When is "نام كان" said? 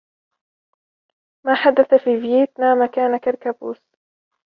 2.59-3.17